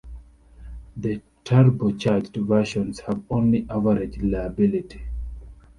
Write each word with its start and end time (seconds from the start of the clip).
The 0.97 1.21
turbocharged 1.45 2.35
versions 2.47 3.01
have 3.01 3.21
only 3.29 3.67
average 3.69 4.17
reliability. 4.17 5.01